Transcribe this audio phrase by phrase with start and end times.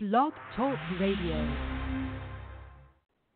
[0.00, 1.34] Blog Talk Radio.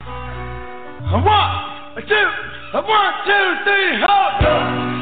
[0.00, 2.28] A one, a two,
[2.74, 4.38] a one, two, three, hold.
[4.38, 5.01] Do,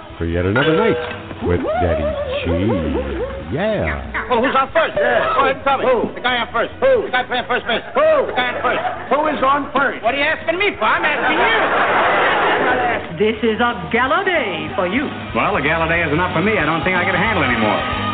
[0.21, 1.01] for yet another night
[1.49, 2.05] with Daddy
[2.45, 2.53] G.
[3.57, 4.29] Yeah.
[4.29, 4.93] Well, who's on first?
[4.93, 5.33] Yeah.
[5.33, 5.89] Go ahead and tell me.
[5.89, 6.13] Who?
[6.13, 6.77] The guy on first.
[6.77, 7.09] Who?
[7.09, 7.81] The guy playing first base.
[7.97, 8.29] Who?
[8.29, 8.85] The guy on first.
[9.09, 10.05] Who is on first?
[10.05, 10.85] What are you asking me for?
[10.85, 11.57] I'm asking you.
[13.17, 15.09] This is a gala day for you.
[15.33, 16.53] Well, a gala day is enough for me.
[16.53, 18.10] I don't think I can handle anymore.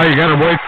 [0.00, 0.60] Oh, you gotta wait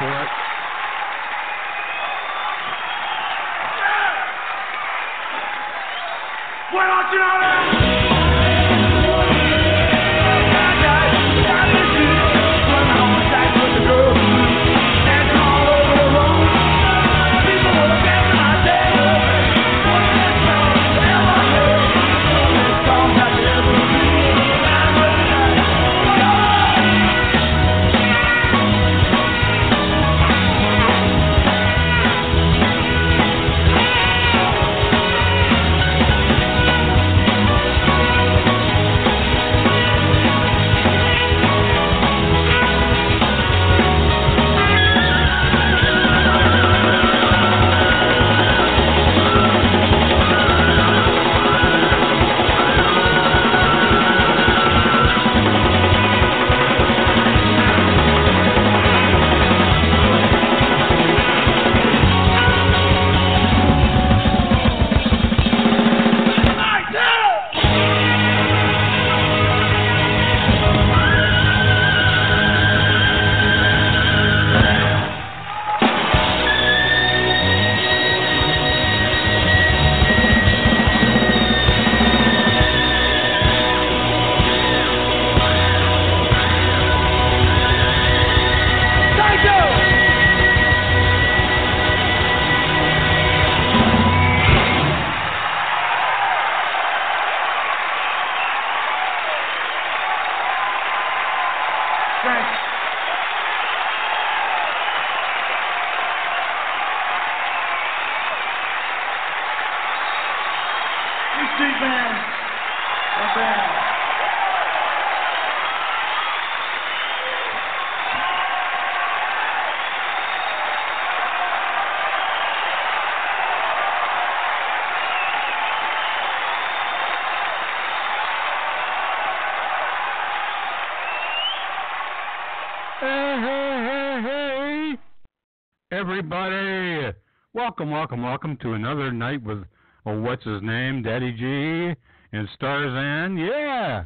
[136.00, 137.14] everybody!
[137.52, 139.58] Welcome, welcome, welcome to another night with,
[140.06, 141.94] oh, what's his name, Daddy G
[142.32, 143.38] and Starzan.
[143.38, 144.04] Yeah!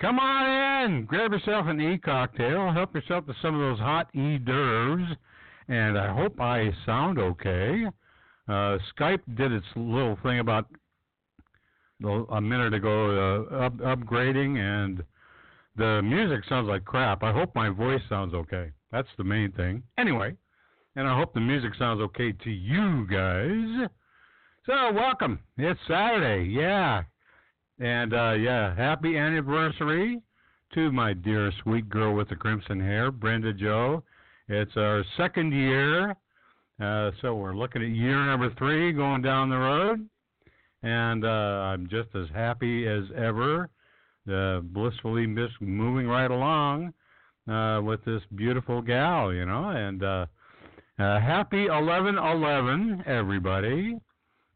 [0.00, 1.06] Come on in!
[1.06, 5.16] Grab yourself an E cocktail, help yourself to some of those hot E d'oeuvres,
[5.66, 7.86] and I hope I sound okay.
[8.48, 10.66] Uh, Skype did its little thing about
[12.30, 15.02] a minute ago, uh, up, upgrading, and
[15.74, 17.24] the music sounds like crap.
[17.24, 18.70] I hope my voice sounds okay.
[18.92, 19.82] That's the main thing.
[19.98, 20.36] Anyway,
[20.96, 23.88] and I hope the music sounds okay to you guys.
[24.66, 25.38] So, welcome.
[25.56, 26.48] It's Saturday.
[26.48, 27.02] Yeah.
[27.78, 30.20] And, uh, yeah, happy anniversary
[30.74, 34.02] to my dear sweet girl with the crimson hair, Brenda Joe.
[34.48, 36.16] It's our second year.
[36.80, 40.08] Uh, so, we're looking at year number three going down the road.
[40.82, 43.70] And uh, I'm just as happy as ever
[44.30, 46.94] uh, blissfully mis- moving right along
[47.48, 49.70] uh, with this beautiful gal, you know.
[49.70, 50.02] And
[51.00, 53.96] uh, happy 11-11, everybody,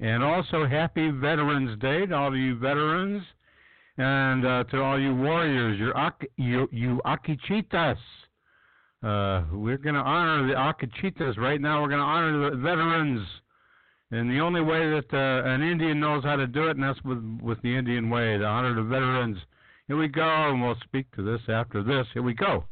[0.00, 3.23] and also happy Veterans Day to all you veterans,
[3.96, 5.94] and uh, to all you warriors, your
[6.37, 7.96] you, you Akichitas.
[9.02, 11.81] Uh, we're going to honor the Akichitas right now.
[11.81, 13.26] We're going to honor the veterans.
[14.11, 17.02] And the only way that uh, an Indian knows how to do it, and that's
[17.05, 19.38] with with the Indian way, to honor the veterans.
[19.88, 22.06] Here we go, and we'll speak to this after this.
[22.12, 22.64] Here we go.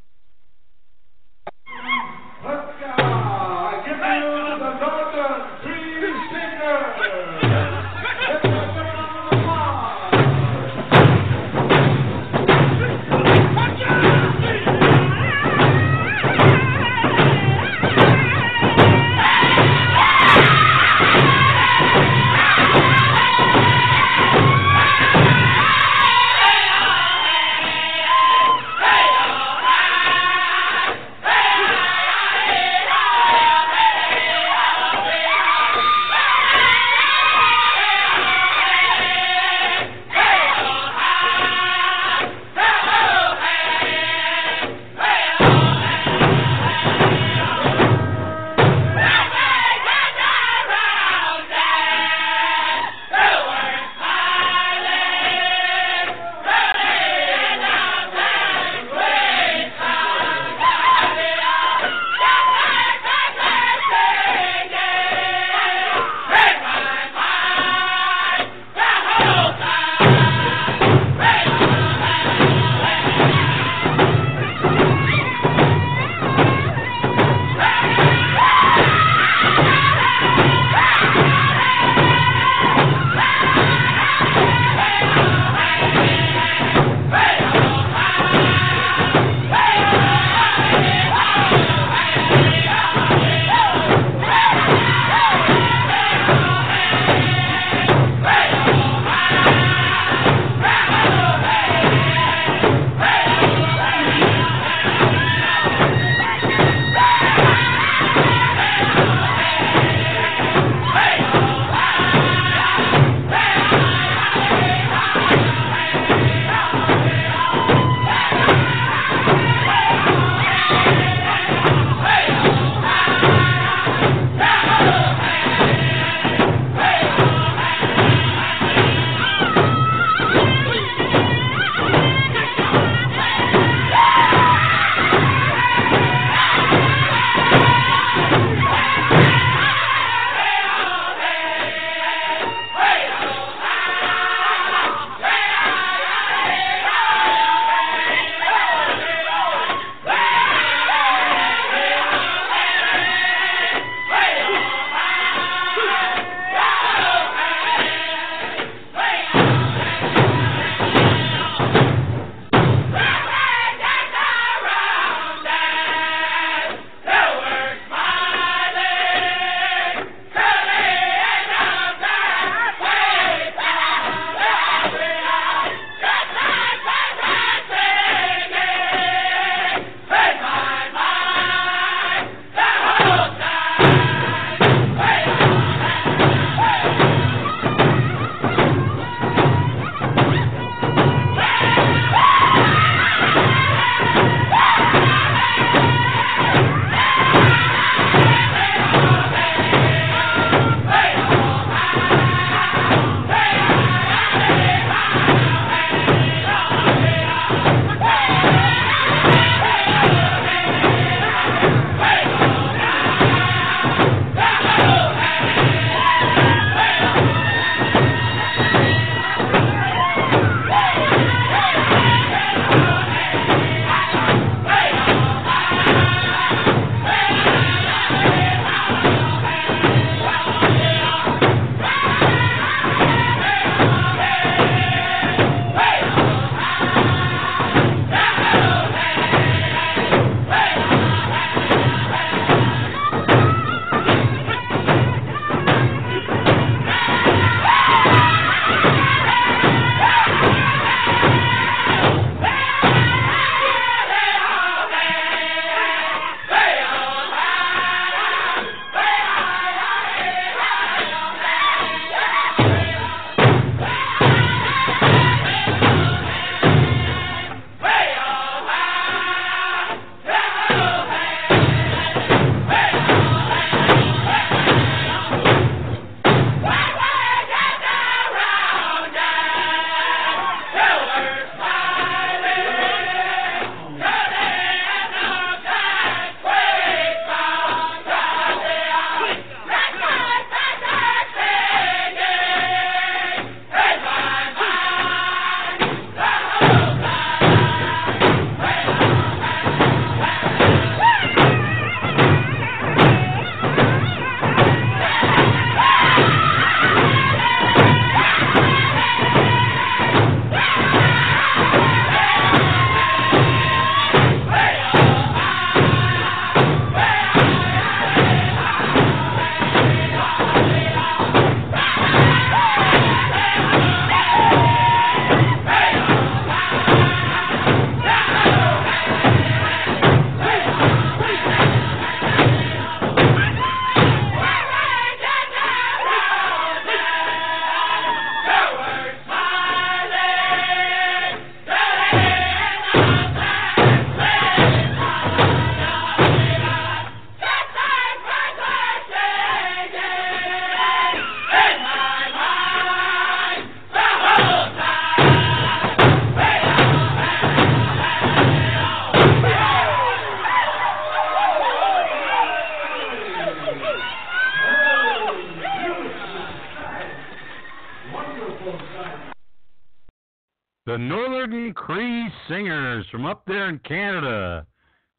[372.47, 374.65] Singers from up there in Canada.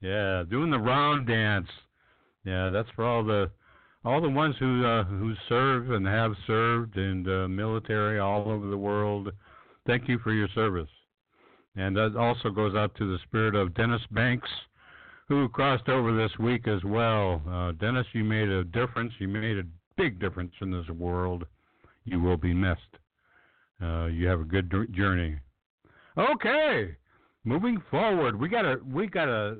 [0.00, 1.68] Yeah, doing the round dance.
[2.44, 3.50] Yeah, that's for all the
[4.04, 8.68] all the ones who uh, who serve and have served in the military all over
[8.68, 9.30] the world.
[9.86, 10.88] Thank you for your service.
[11.76, 14.48] And that also goes out to the spirit of Dennis Banks,
[15.28, 17.42] who crossed over this week as well.
[17.48, 19.12] Uh, Dennis, you made a difference.
[19.18, 19.64] You made a
[19.96, 21.46] big difference in this world.
[22.04, 22.80] You will be missed.
[23.82, 25.38] Uh, you have a good journey.
[26.16, 26.96] Okay,
[27.44, 29.56] moving forward, we got a we got a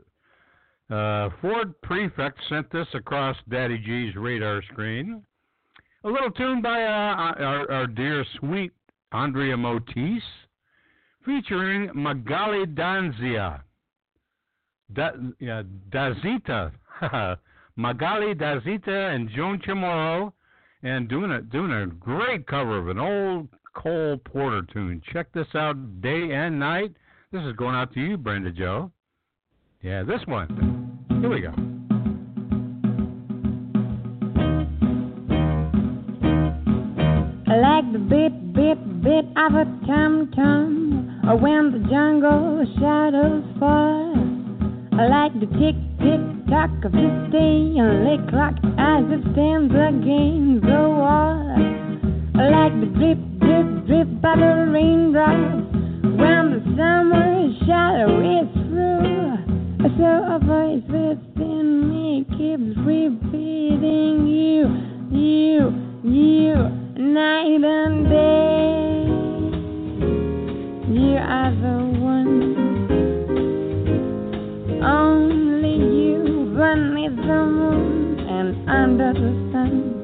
[0.90, 5.22] uh, Ford Prefect sent this across Daddy G's radar screen.
[6.04, 8.72] A little tune by uh, our, our dear sweet
[9.12, 10.20] Andrea Motis,
[11.24, 13.62] featuring Magali Danzia.
[14.92, 15.10] Da,
[15.40, 16.72] yeah, Dazita.
[17.76, 20.32] Magali Dazita and Joan Chamorro,
[20.82, 25.02] and doing a doing a great cover of an old Cole Porter tune.
[25.12, 26.92] Check this out day and night.
[27.34, 28.92] This is going out to you, Brenda Joe.
[29.82, 30.46] Yeah, this one.
[31.20, 31.50] Here we go.
[37.50, 44.14] I like the beat, beat, beat of a tum tum, when the jungle shadows fall.
[44.92, 50.66] I like the tick, tick, tock of the day and clock as it stands against
[50.66, 51.50] the wall.
[52.36, 55.63] I like the drip, drip, drip of the raindrops
[56.04, 59.38] when the summer shadow is through.
[59.96, 64.68] So a voice within me keeps repeating you,
[65.10, 65.72] you,
[66.04, 66.54] you,
[67.00, 69.04] night and day.
[70.92, 72.32] You are the one,
[74.84, 76.22] only you
[76.54, 79.94] beneath the moon and under the sun.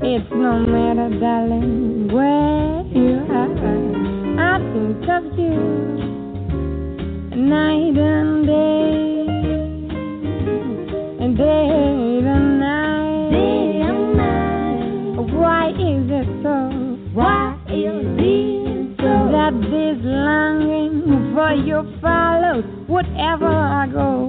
[0.01, 3.49] it's no matter, darling, where you are.
[4.39, 5.59] I think of you
[7.37, 9.27] night and day,
[11.23, 13.29] and day and night.
[13.37, 15.33] Day and night.
[15.37, 16.57] Why is it so?
[17.13, 24.19] Why is it so that this longing for you follows whatever I go?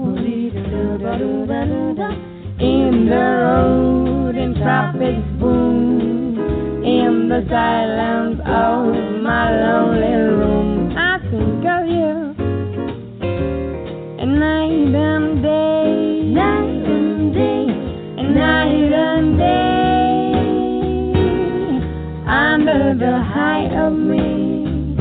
[2.62, 11.64] In the road, in traffic boom, in the silence of my lonely room, I think
[11.64, 12.34] of you.
[14.20, 17.66] And night and day, night and day,
[18.18, 20.34] and night and day,
[22.28, 24.96] under the height of me.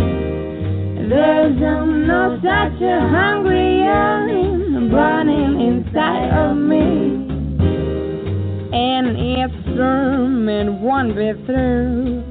[1.09, 7.08] There's no such a hungry yearning burning inside of me.
[8.79, 12.23] And it's firm and won't be through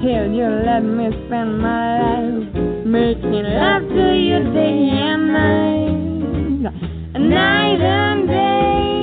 [0.00, 2.54] till you let me spend my life
[2.86, 8.99] making love to you day and night, night and day.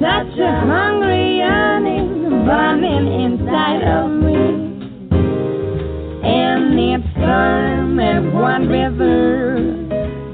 [0.00, 4.40] Such a hungry yearning burning inside of me.
[6.26, 9.56] And it's firm and one river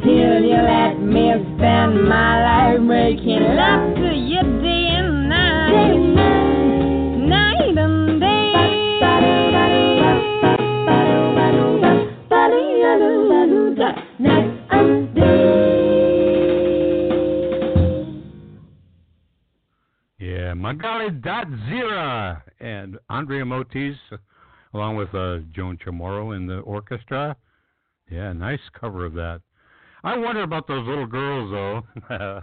[0.03, 3.80] till you let me spend my life making love
[20.71, 23.97] Magali Datzira and Andrea Motis
[24.73, 27.35] along with uh, Joan Chamorro in the orchestra.
[28.09, 29.41] Yeah, nice cover of that.
[30.05, 32.41] I wonder about those little girls, though.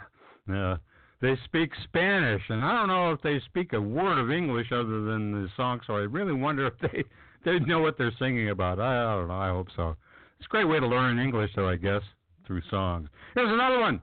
[0.54, 0.78] uh,
[1.22, 5.06] they speak Spanish, and I don't know if they speak a word of English other
[5.06, 5.80] than the song.
[5.88, 7.06] So I really wonder if they
[7.46, 8.78] they know what they're singing about.
[8.78, 9.40] I, I don't know.
[9.40, 9.96] I hope so.
[10.38, 12.02] It's a great way to learn English, though, I guess,
[12.46, 13.08] through songs.
[13.36, 14.02] Here's another one.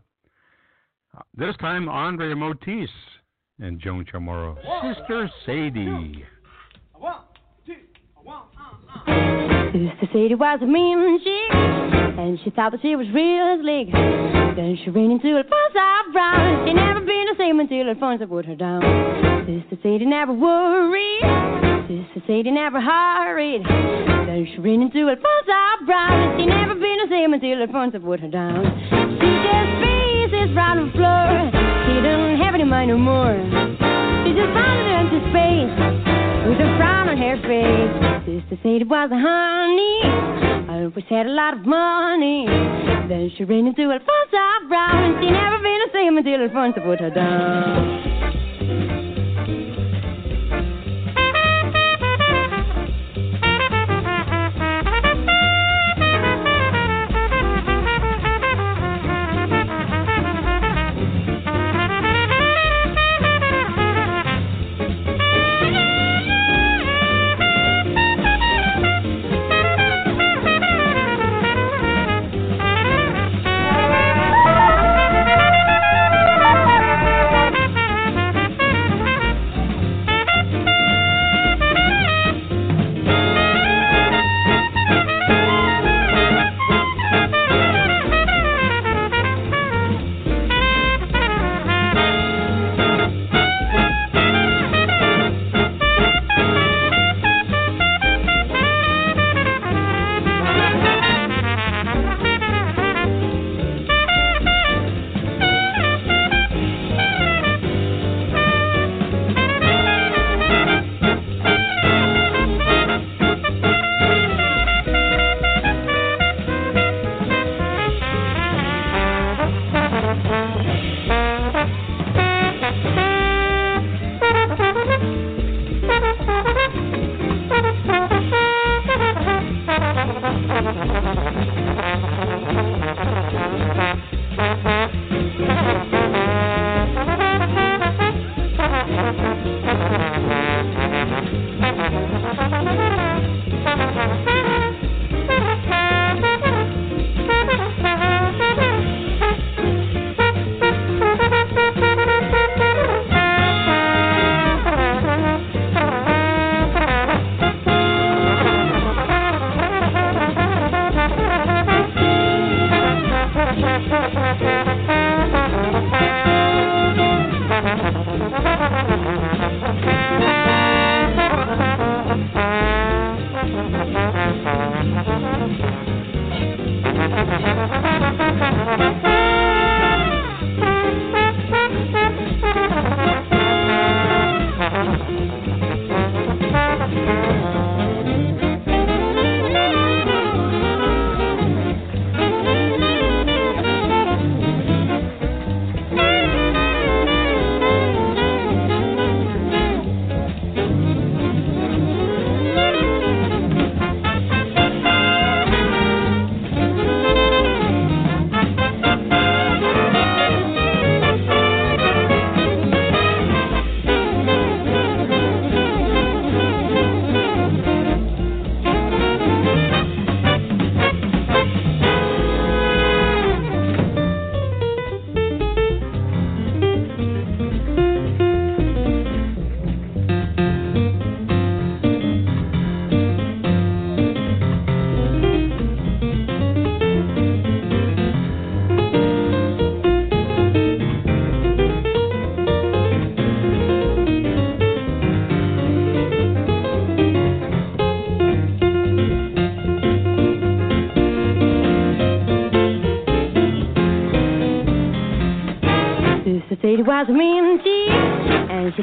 [1.36, 2.88] This time, Andrea Motis
[3.60, 4.56] and Joan Chamorro.
[4.82, 6.24] Sister Sadie.
[6.94, 7.14] One,
[7.66, 7.74] two,
[8.22, 9.72] one, uh, uh.
[9.72, 11.54] Sister Sadie was a mean chick,
[12.18, 13.92] and she thought that she was real slick.
[14.56, 16.66] Then she ran into Alfonso Brown.
[16.66, 18.82] She never been the same until Alfonso put her down.
[19.46, 21.22] Sister Sadie never worried.
[21.86, 23.62] Sister Sadie never hurried.
[23.64, 26.38] Then she ran into Alfonso Brown.
[26.38, 28.64] She never been the same until Alfonso put her down.
[28.90, 31.63] She just faces round the floor.
[31.86, 33.36] She don't have any mind no more.
[34.24, 35.74] She just found it into space
[36.48, 37.92] with a frown on her face.
[38.24, 40.00] Sister Sadie was a honey.
[40.68, 42.46] I always had a lot of money.
[43.08, 45.20] Then she ran into Alfonso Brown.
[45.20, 49.03] She never been the same until Alfonso put her down.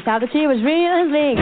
[0.04, 1.38] Thought that she was real slick.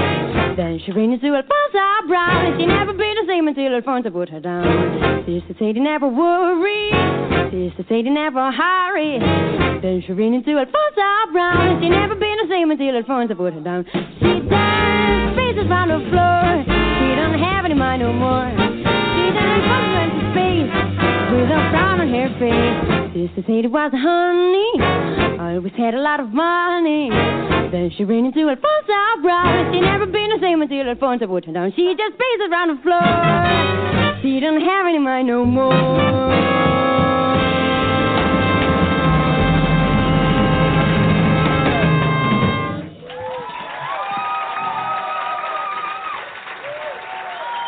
[0.57, 4.29] Then she ran into Alfonso Brown, and she never been the same until Alfonso put
[4.29, 5.25] her down.
[5.25, 6.93] Sister Sadie never worried,
[7.49, 9.23] Sister Sadie never hurried.
[9.83, 13.55] Then she ran into Alfonso Brown, and she never been the same until Alfonso put
[13.55, 13.87] her down.
[14.21, 18.51] She danced faces on the floor, she don't have any mind no more.
[18.51, 19.61] She done
[19.97, 20.71] went to space
[21.33, 22.77] with a frown on her face.
[23.17, 24.71] Sister said it was honey.
[25.41, 27.11] Always had a lot of money.
[27.71, 29.71] Then she ran into Alfonso brother.
[29.73, 31.73] She never been the same until Alfonso put her down.
[31.77, 33.01] She just paces around the floor.
[34.23, 35.71] She don't have any mind no more.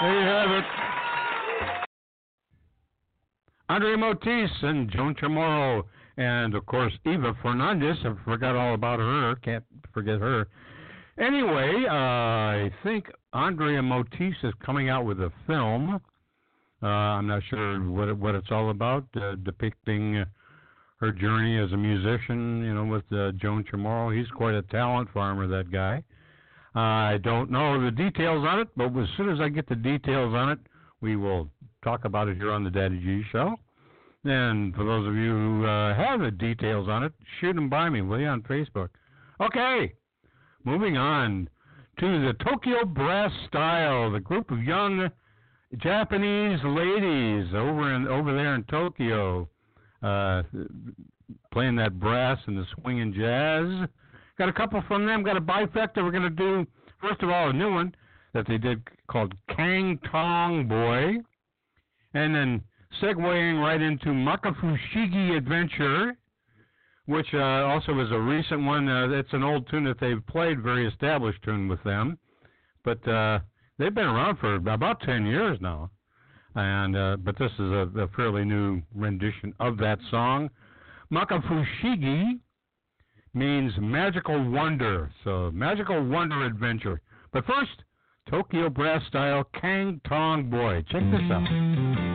[0.03, 0.65] There you have it.
[3.69, 5.85] Andre Motis and Joan Chamorro,
[6.17, 7.97] and of course Eva Fernandez.
[8.05, 9.37] I forgot all about her.
[9.37, 10.47] Can't forget her.
[11.19, 16.01] Anyway, uh, I think Andrea Motis is coming out with a film.
[16.83, 20.25] Uh, I'm not sure what it, what it's all about, uh, depicting
[21.01, 22.65] her journey as a musician.
[22.65, 24.17] You know, with uh, Joan Chamorro.
[24.17, 26.03] He's quite a talent farmer, that guy.
[26.75, 30.35] I don't know the details on it, but as soon as I get the details
[30.35, 30.59] on it,
[31.03, 31.49] we will
[31.85, 33.57] talk about it here on the Daddy G Show.
[34.25, 37.91] And for those of you who uh, have the details on it, shoot them by
[37.91, 38.89] me, will you, on Facebook?
[39.43, 39.93] Okay,
[40.63, 41.49] moving on
[41.99, 45.11] to the Tokyo Brass Style, the group of young
[45.79, 49.49] Japanese ladies over in over there in Tokyo,
[50.01, 50.45] uh,
[51.53, 53.89] playing that brass and the swinging jazz.
[54.39, 55.25] Got a couple from them.
[55.25, 55.97] Got a bifecta.
[55.97, 56.65] We're to do,
[57.01, 57.93] first of all, a new one
[58.35, 61.17] that they did called Kang Tong Boy.
[62.15, 62.63] And then
[63.03, 66.17] segueing right into Makafushigi Adventure,
[67.07, 68.89] which uh, also is a recent one.
[68.89, 72.19] Uh, it's an old tune that they've played, very established tune with them.
[72.85, 73.41] But uh,
[73.79, 75.91] they've been around for about 10 years now.
[76.55, 80.51] And uh, But this is a, a fairly new rendition of that song.
[81.13, 82.39] Makafushigi
[83.35, 85.11] means magical wonder.
[85.25, 87.01] So, magical wonder adventure.
[87.33, 87.85] But first,
[88.31, 90.85] Tokyo Brass Style Kang Tong Boy.
[90.91, 92.12] Check this out.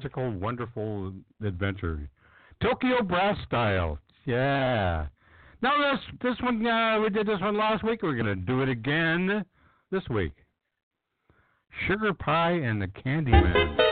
[0.00, 1.12] magical, wonderful
[1.44, 2.08] adventure.
[2.62, 3.98] Tokyo Brass style.
[4.24, 5.06] Yeah.
[5.60, 8.02] Now this this one uh, we did this one last week.
[8.02, 9.44] We're gonna do it again
[9.90, 10.32] this week.
[11.86, 13.89] Sugar pie and the Candyman.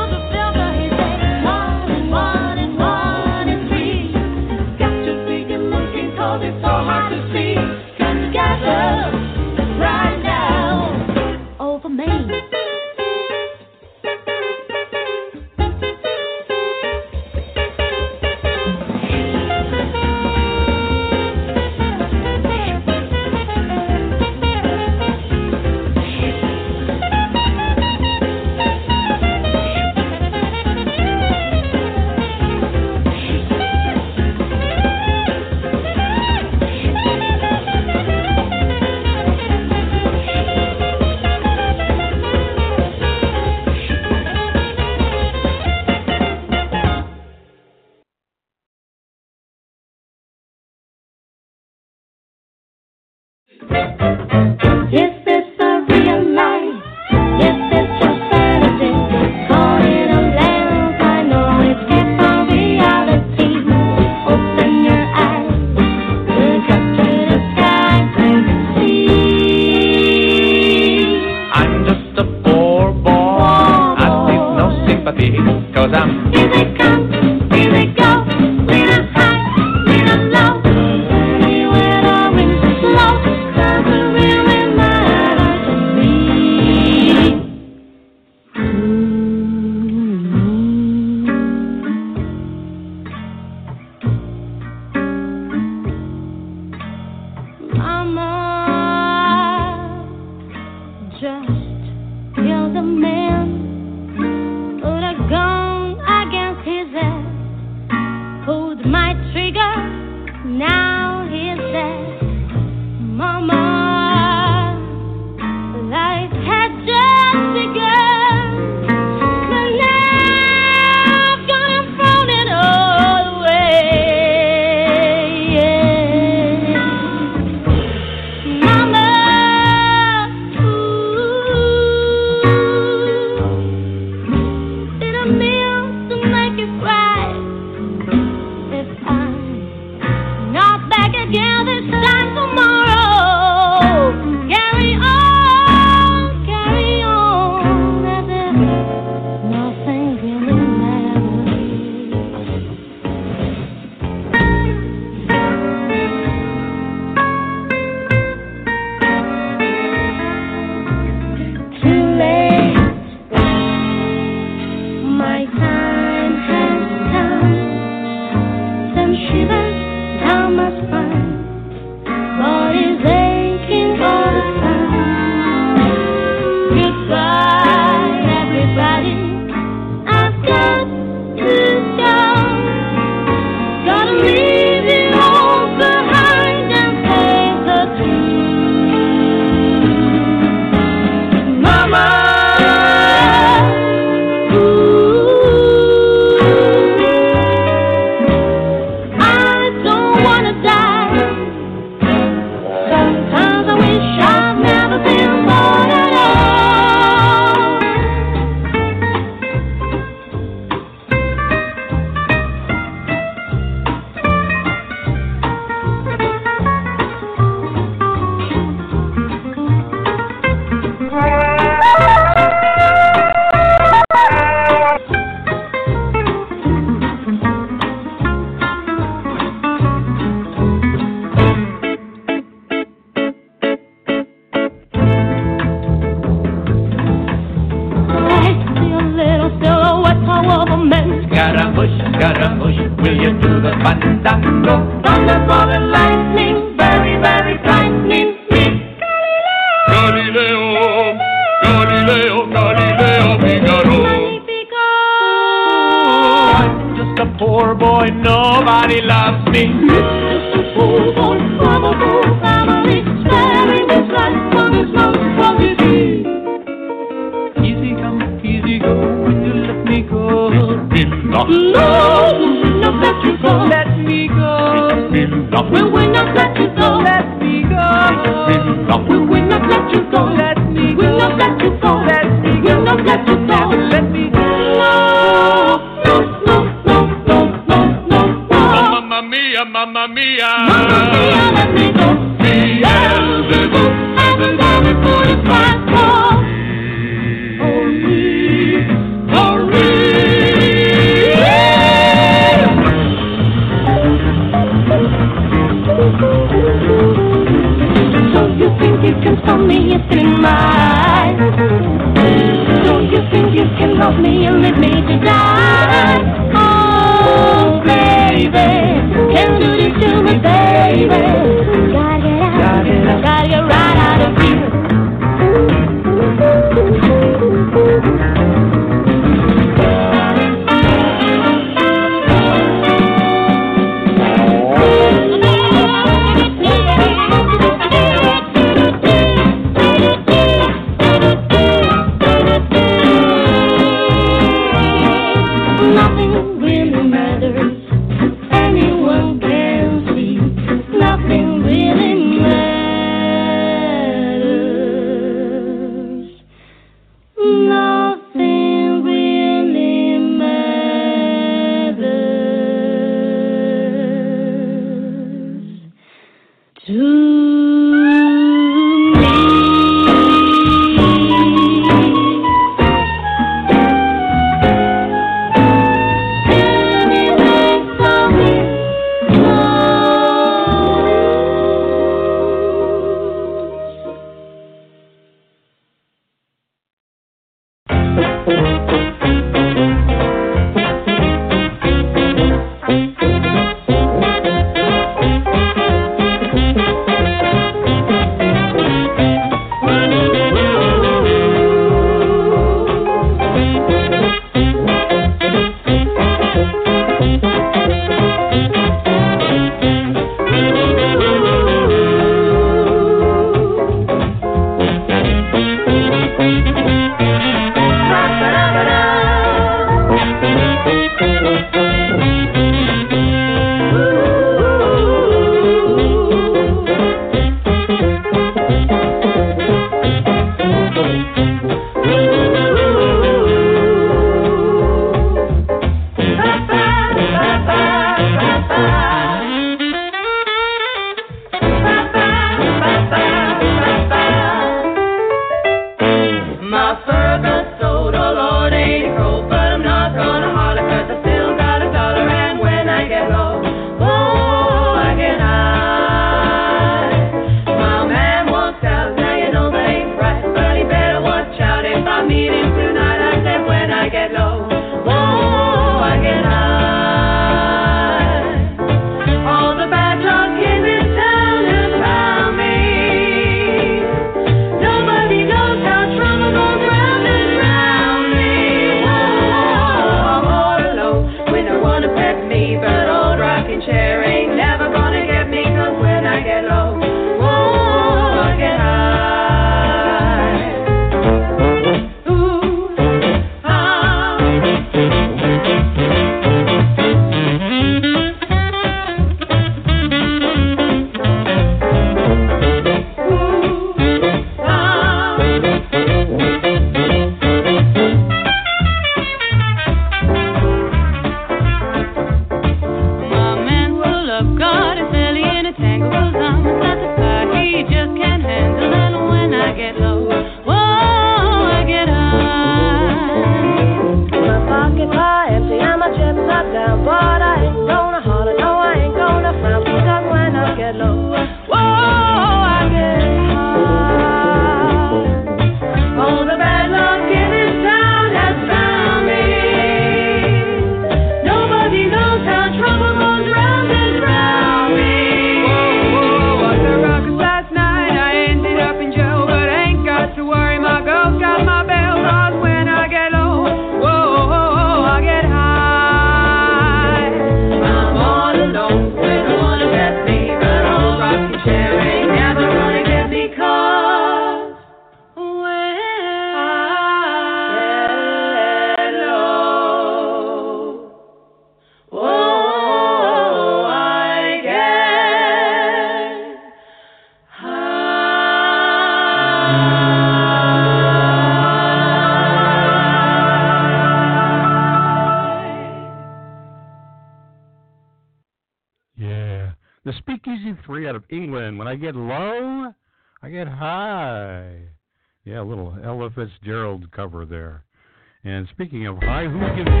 [599.63, 600.00] Of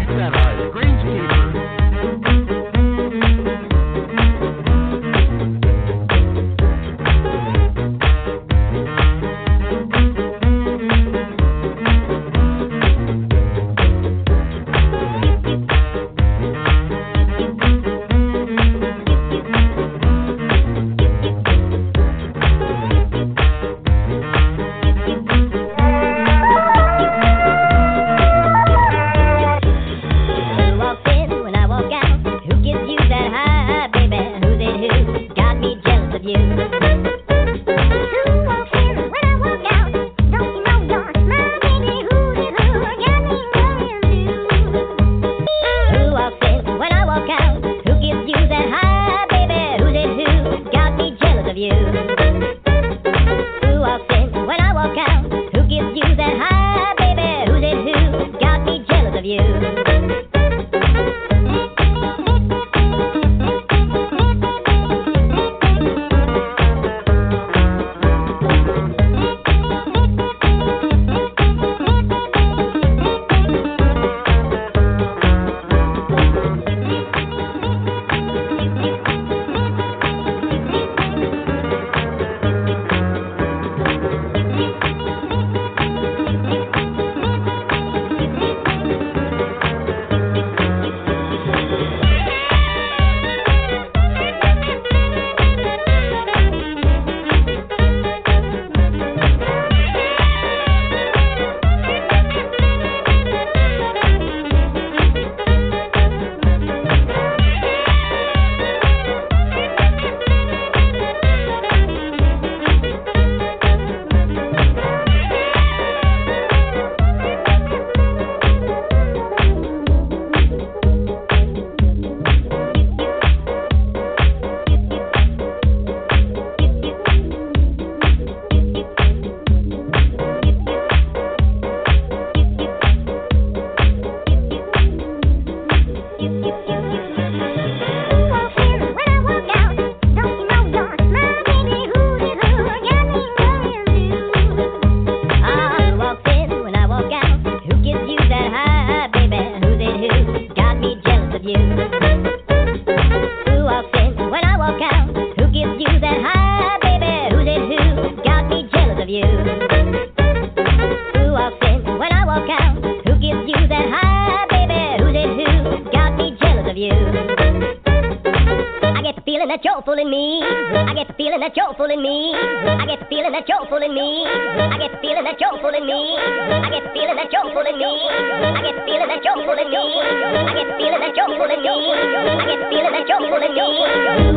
[179.41, 180.37] feeling that you're fooling me.
[180.37, 181.69] I get the feeling that you're fooling me.
[181.69, 183.61] I get the feeling that you're fooling me.
[183.61, 184.30] Who walks in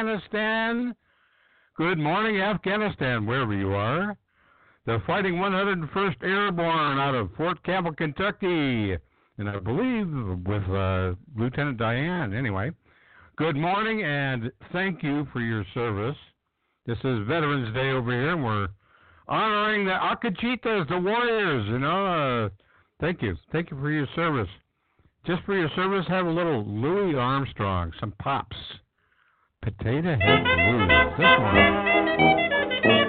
[0.00, 0.94] Afghanistan.
[1.76, 4.16] Good morning, Afghanistan, wherever you are.
[4.86, 8.96] The Fighting 101st Airborne out of Fort Campbell, Kentucky.
[9.36, 10.08] And I believe
[10.46, 12.32] with uh, Lieutenant Diane.
[12.32, 12.70] Anyway,
[13.36, 16.16] good morning and thank you for your service.
[16.86, 18.68] This is Veterans Day over here, and we're
[19.28, 22.46] honoring the Akachitas, the warriors, you know.
[22.46, 22.48] Uh,
[23.02, 23.36] thank you.
[23.52, 24.48] Thank you for your service.
[25.26, 28.56] Just for your service, have a little Louis Armstrong, some pops.
[29.62, 30.88] Potato Head Blues.
[31.18, 32.99] This one.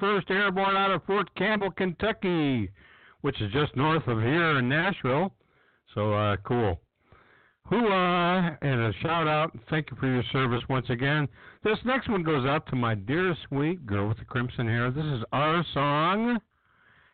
[0.00, 2.70] 101st Airborne out of Fort Campbell, Kentucky,
[3.22, 5.32] which is just north of here in Nashville.
[5.94, 6.80] So uh, cool.
[7.68, 8.58] Hoorah!
[8.62, 9.56] And a shout out.
[9.70, 11.26] Thank you for your service once again.
[11.64, 14.90] This next one goes out to my dear sweet girl with the crimson hair.
[14.90, 16.38] This is our song.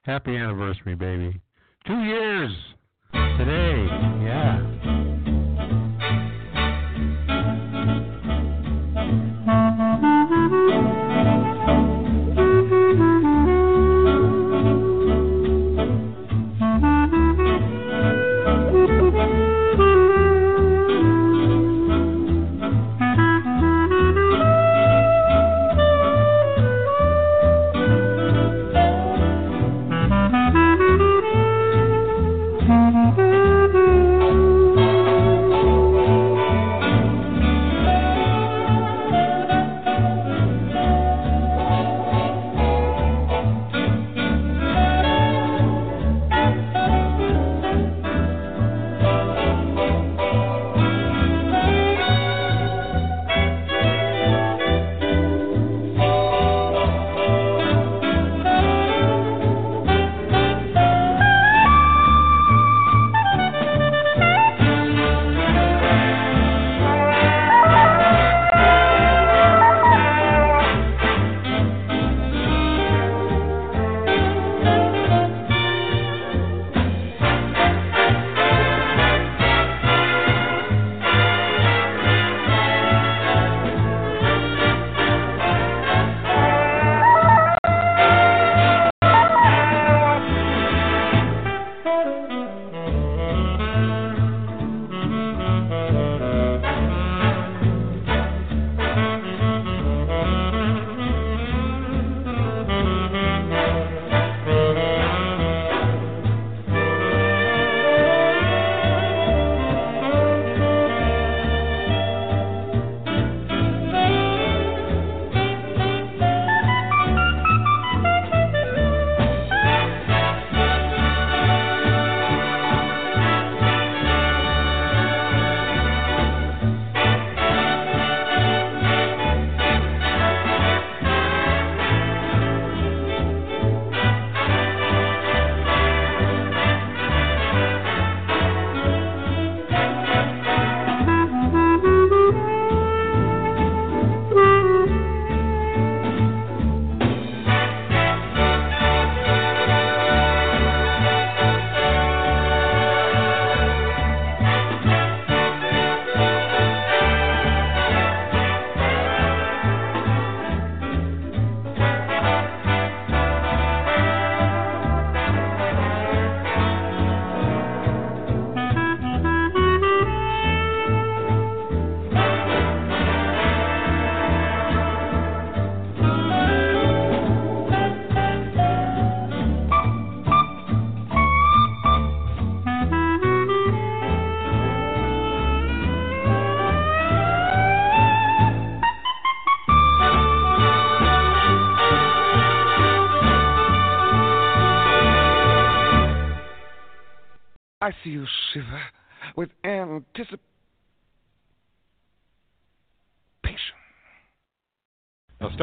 [0.03, 1.41] Happy anniversary, baby.
[1.87, 2.51] Two years
[3.13, 3.87] today.
[4.25, 5.12] Yeah.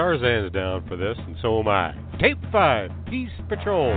[0.10, 1.94] Now, Starzan's down for this, and so am I.
[2.20, 3.94] Tape 5, Peace Patrol.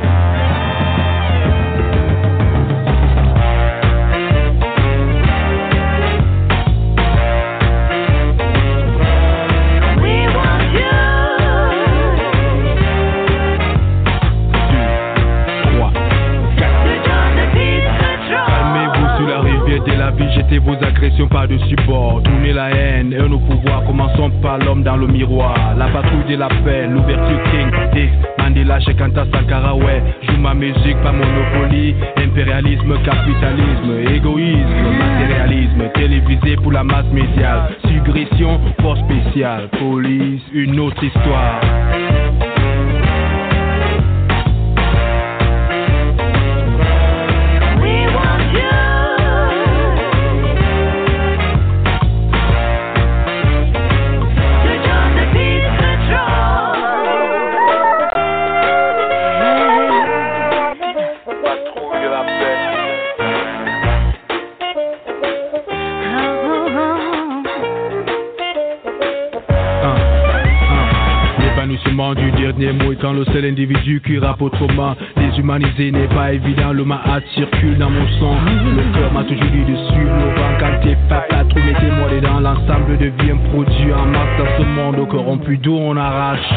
[18.47, 22.23] Calmez-vous sous la rivière de la vie, jetez vos agressions par-dessus bord.
[22.23, 25.62] Tournez la haine et nos pouvoirs, commençons par l'homme dans le miroir.
[25.83, 30.01] La patrouille de la paix, l'ouverture King, Dix, Mandela, Shekanta, Sankara, ouais.
[30.23, 31.97] Joue ma musique, pas monopoly.
[32.19, 35.83] Impérialisme, capitalisme, égoïsme, matérialisme.
[35.95, 37.75] Télévisé pour la masse médiale.
[37.89, 39.71] Suggestion, force spéciale.
[39.81, 41.61] Police, une autre histoire.
[73.25, 74.97] Le seul individu qui rappe autrement.
[75.17, 78.37] Déshumanisé n'est pas évident, le mahat circule dans mon sang.
[78.45, 82.41] Le cœur m'a toujours dit de suivre le vent quand t'es papa, trop mettez-moi dedans.
[82.41, 86.53] L'ensemble devient produit en masse dans ce monde corrompu d'où on arrache.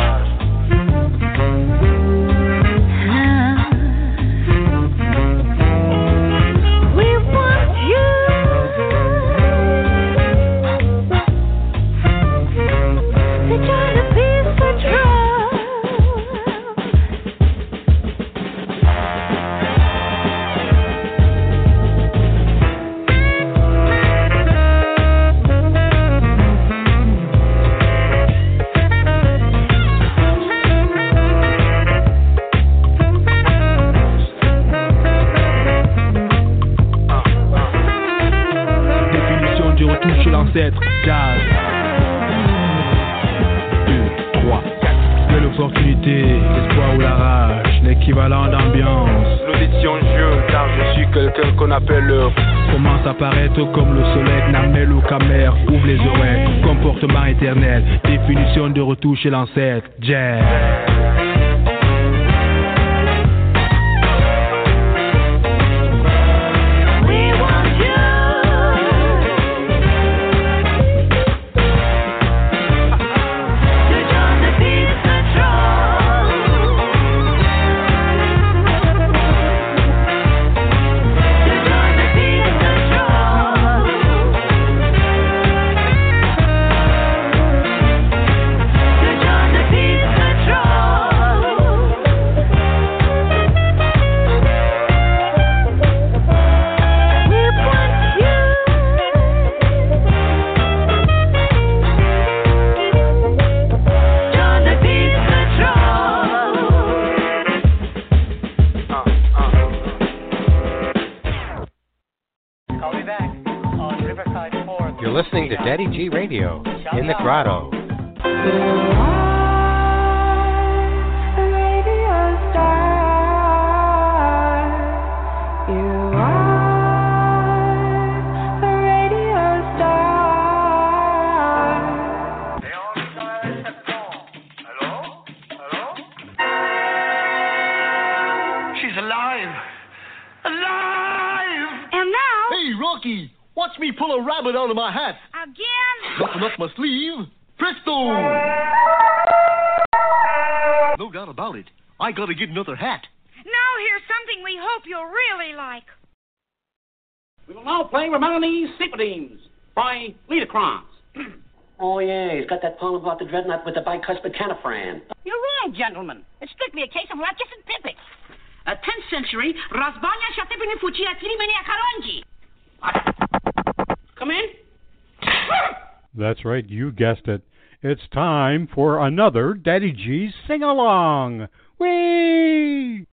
[178.55, 181.47] Time for another Daddy G's sing along.
[181.79, 183.05] Whee!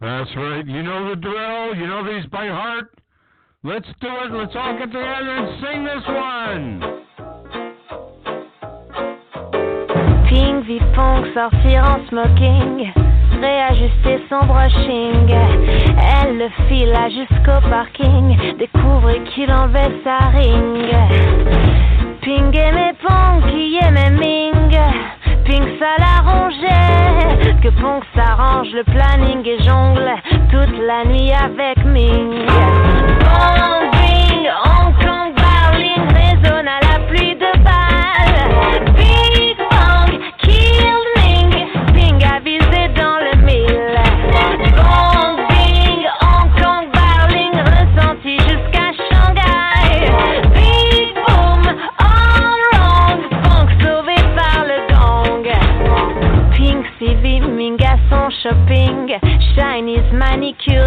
[0.00, 0.66] That's right.
[0.66, 1.76] You know the drill.
[1.76, 2.92] You know these by heart.
[3.62, 4.32] Let's do it.
[4.32, 6.80] Let's all get together and sing this one.
[10.28, 12.92] Ping, Vipong, sortir en smoking,
[13.40, 15.30] réajuster son brushing.
[15.98, 21.58] Elle le fila jusqu'au parking, découvre qu'il enlevait sa ring.
[22.22, 24.10] Ping aimait Pong, qui aimait
[24.68, 24.78] Ming.
[25.44, 30.14] Ping ça l'arrangeait, que Pong s'arrange, le planning et jongle
[30.50, 32.46] toute la nuit avec Ming.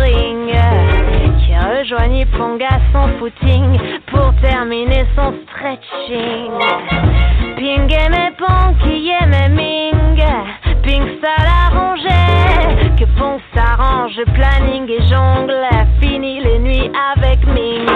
[0.04, 6.52] Qui rejoignit Pong à son footing pour terminer son stretching.
[7.56, 10.24] Ping aimait Pong qui aimait Ming.
[10.82, 12.96] Ping ça l'arrangeait.
[12.98, 15.68] Que Pong s'arrange, planning et jongle.
[16.02, 17.88] Fini les nuits avec Ming.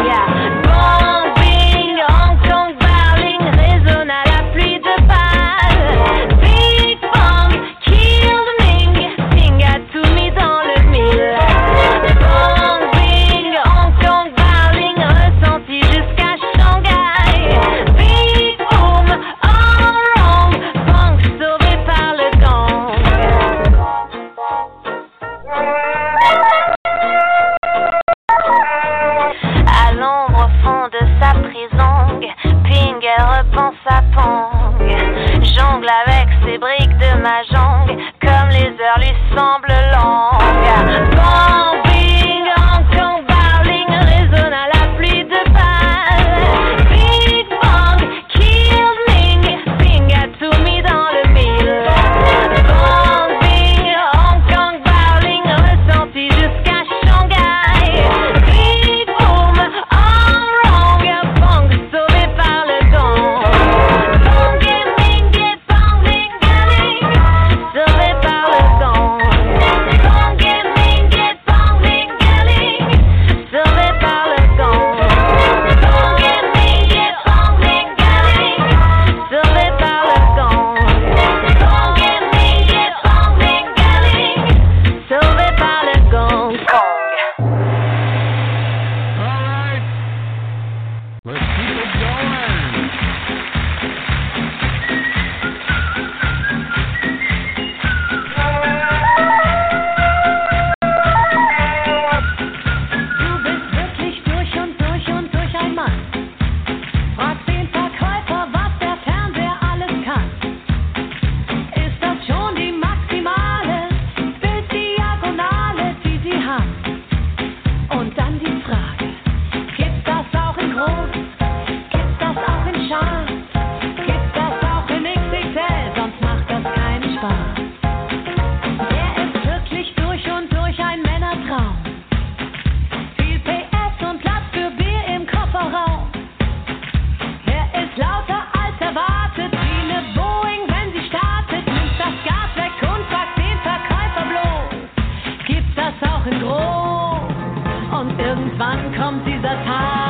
[149.05, 150.04] come Jesus high.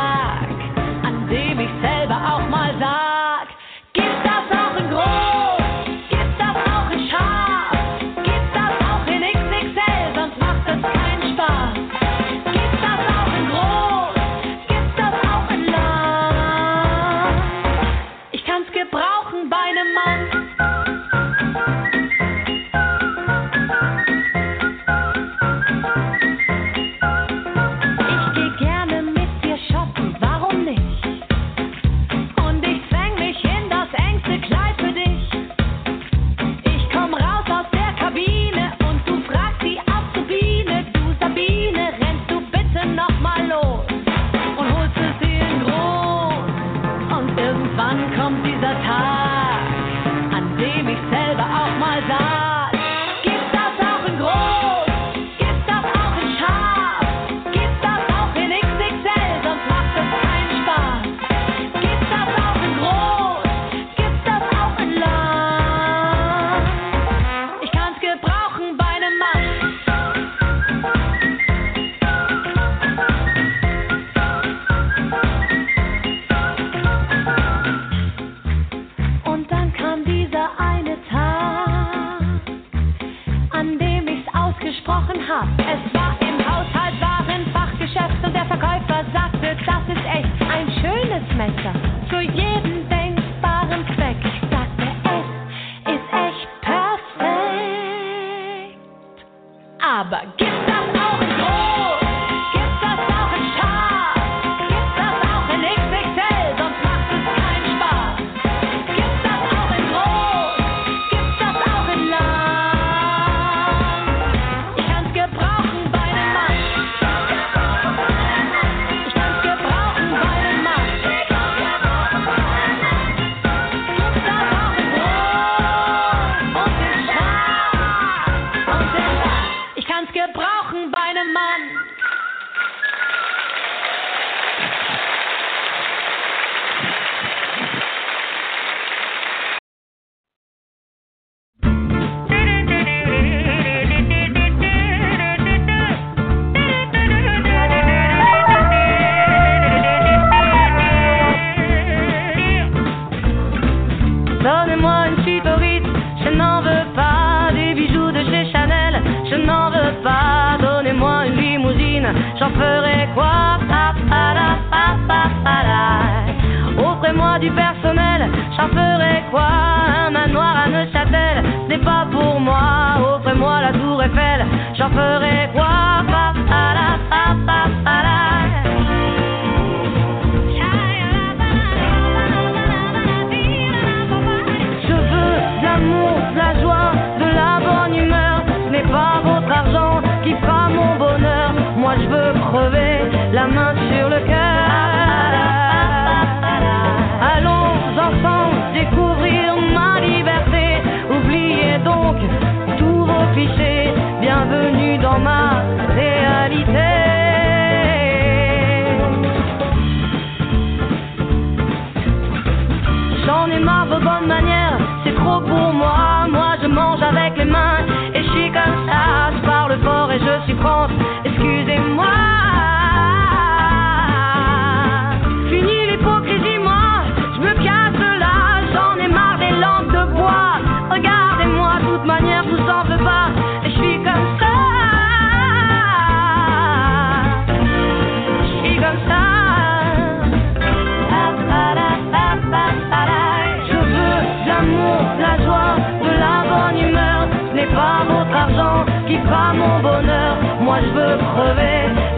[220.47, 221.04] You call.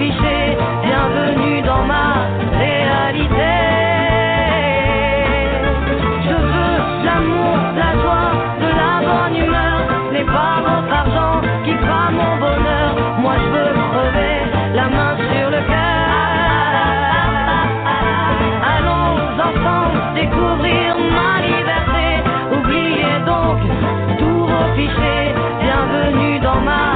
[0.00, 3.52] Bienvenue dans ma réalité.
[6.24, 8.32] Je veux l'amour, la joie,
[8.62, 9.78] de la bonne humeur,
[10.10, 12.94] mais pas votre argent qui fera mon bonheur.
[13.18, 14.36] Moi je veux crever
[14.74, 16.06] la main sur le cœur.
[18.74, 22.06] Allons ensemble découvrir ma liberté.
[22.56, 23.58] Oubliez donc
[24.18, 25.34] tous vos clichés.
[25.60, 26.89] Bienvenue dans ma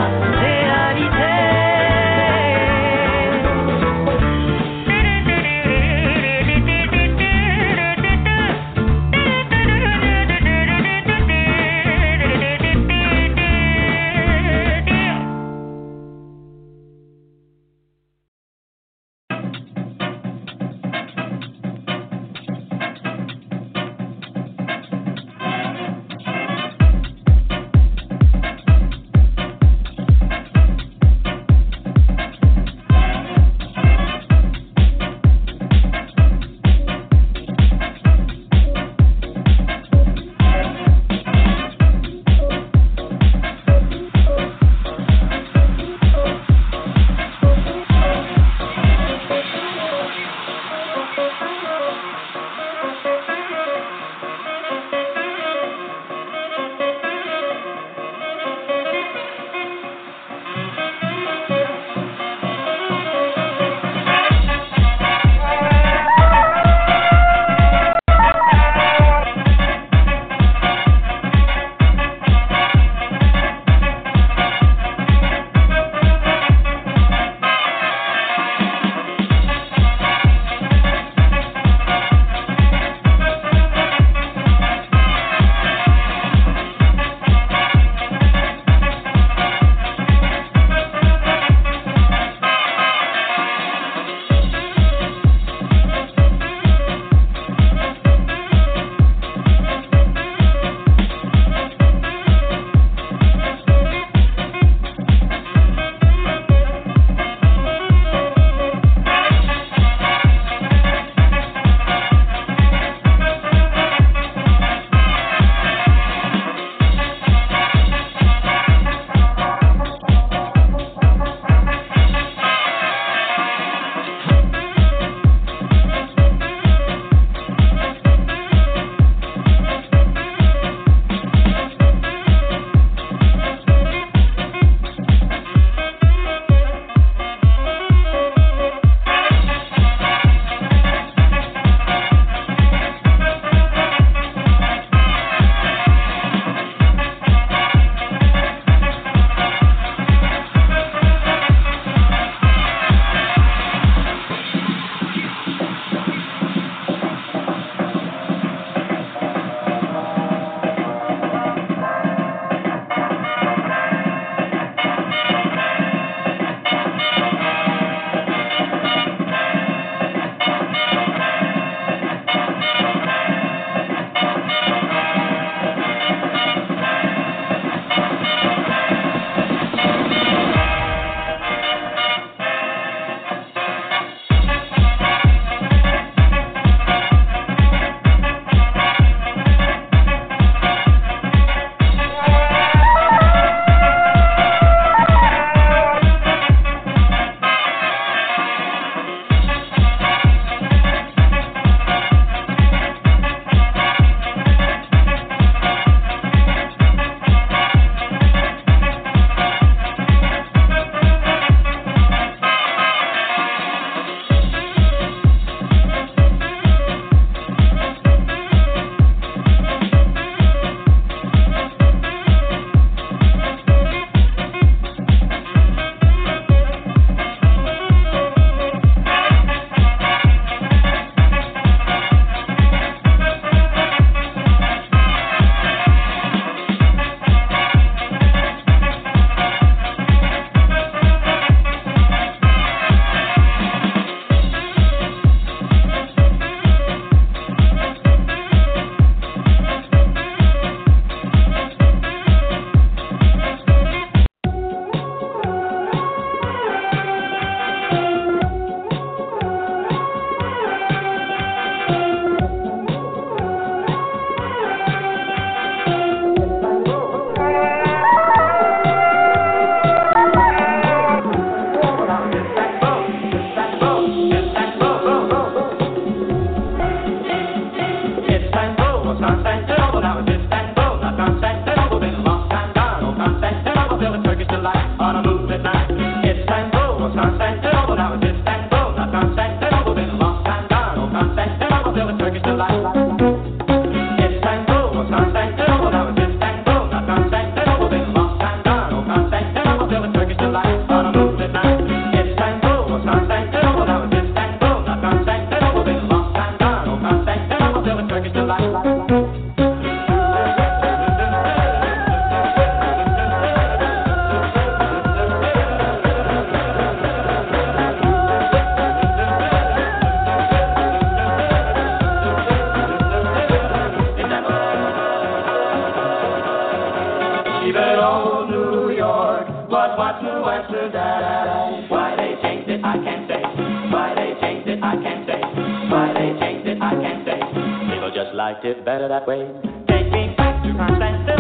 [338.44, 339.48] like it better that way.
[339.88, 341.33] Take me back to my senses.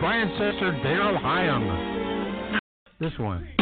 [0.00, 2.58] Brian's Sister Daryl Hyam.
[2.98, 3.57] This one.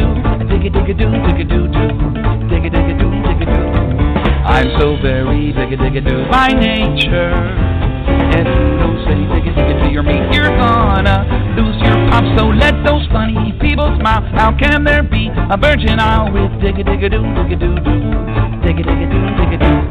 [0.00, 0.12] doo,
[0.50, 1.90] digga digga doo, digga doo doo,
[2.50, 3.68] digga digga doo, digga doo.
[4.54, 7.34] I'm so very digga digga doo by nature.
[8.32, 11.18] If you say digga digga to your meat, you're gonna
[11.56, 12.24] lose your pop.
[12.38, 14.22] So let those funny people smile.
[14.40, 18.00] How can there be a virgin isle with digga digga doo, digga doo doo,
[18.64, 19.89] digga digga doo, digga doo?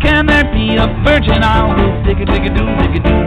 [0.00, 1.42] can there be a virgin?
[1.42, 3.17] isle dig a dig a doo dig a doo.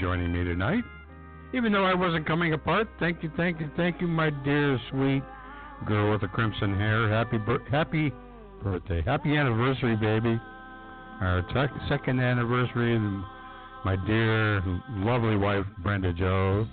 [0.00, 0.84] Joining me tonight.
[1.52, 5.22] Even though I wasn't coming apart, thank you, thank you, thank you, my dear, sweet
[5.86, 7.08] girl with the crimson hair.
[7.08, 8.12] Happy, bir- happy
[8.62, 10.40] birthday, happy anniversary, baby.
[11.20, 13.22] Our t- second anniversary, and
[13.84, 14.62] my dear,
[14.96, 16.66] lovely wife, Brenda Joe.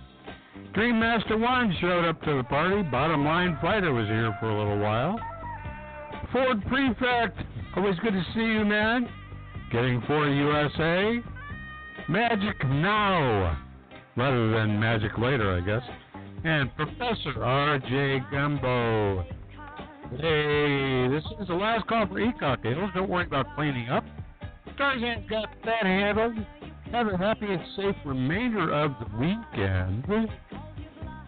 [0.74, 2.82] Dream Master One showed up to the party.
[2.84, 5.20] Bottom Line Fighter was here for a little while.
[6.32, 7.38] Ford Prefect,
[7.76, 9.08] always good to see you, man.
[9.72, 11.22] Getting for USA.
[12.10, 13.58] Magic Now,
[14.18, 15.84] rather than Magic Later, I guess.
[16.44, 18.22] And Professor R.J.
[18.32, 19.24] Gumbo.
[20.12, 22.92] Hey, this is the last call for e-cocktails.
[22.94, 24.04] Don't worry about cleaning up.
[24.76, 26.36] Starzan's got that handled.
[26.92, 30.06] Have a happy and safe remainder of the weekend.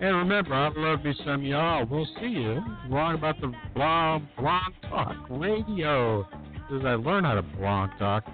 [0.01, 1.85] And remember, I love me some y'all.
[1.85, 2.61] We'll see you.
[2.89, 6.27] Wrong about the blog, blog talk radio.
[6.75, 8.25] As I learn how to blog talk.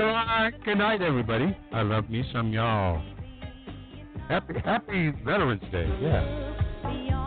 [0.00, 1.54] Good night, everybody.
[1.74, 3.02] I love me some y'all.
[4.30, 5.86] Happy Happy Veterans Day.
[6.00, 7.19] Yeah.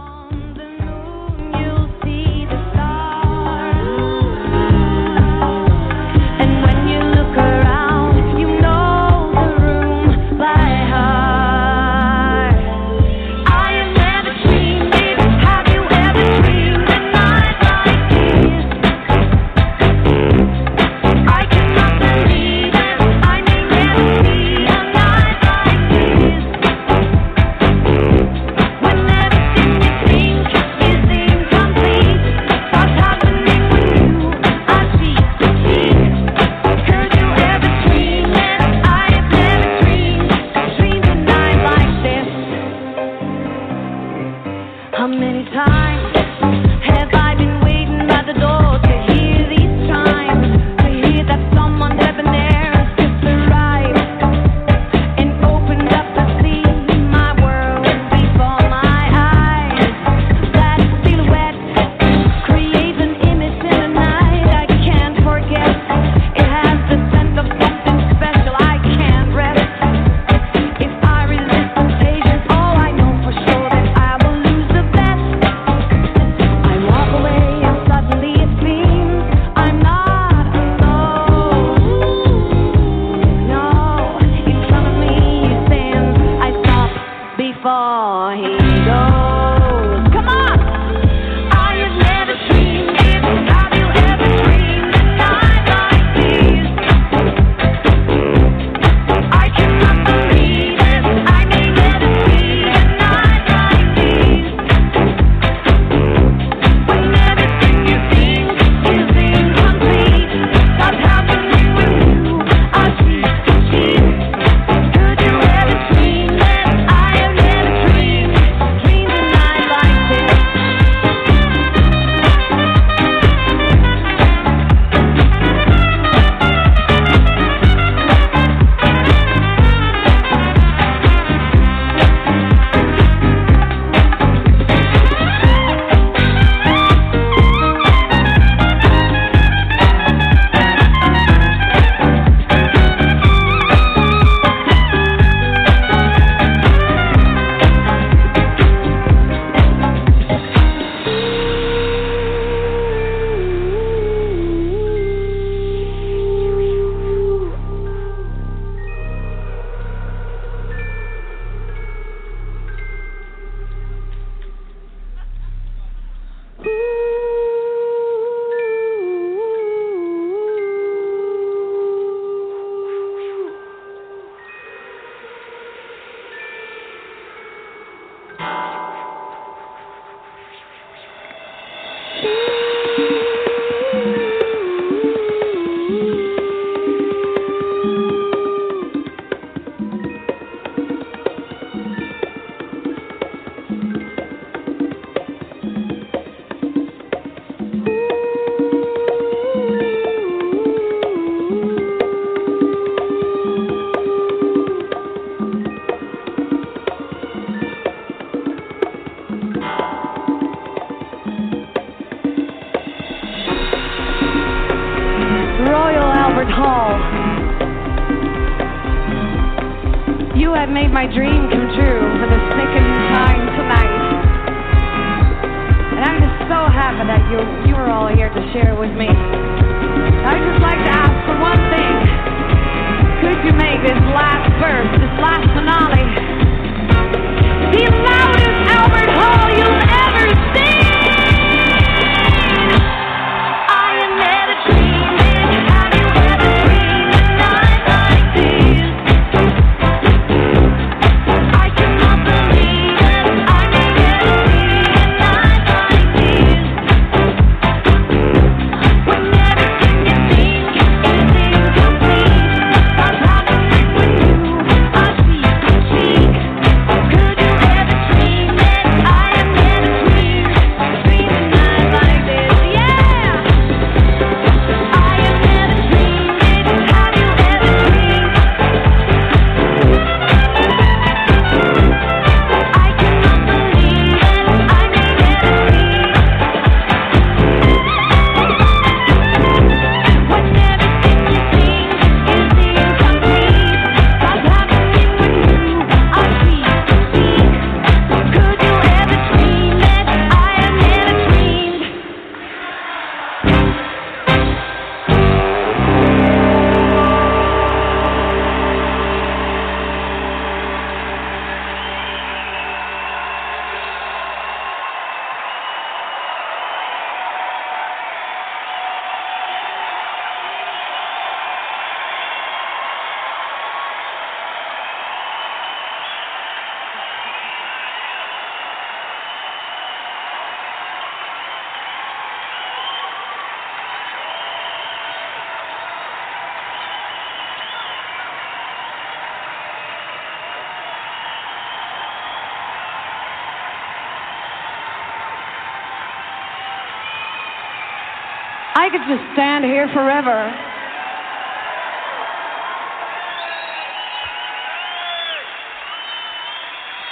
[349.53, 350.51] stand here forever.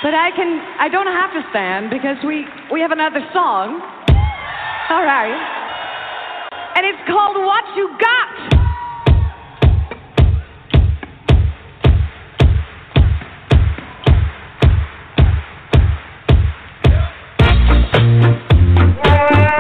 [0.02, 3.80] But I can I don't have to stand because we, we have another song.
[4.90, 5.38] All right.
[6.76, 8.62] And it's called What You Got.
[19.06, 19.51] Yeah.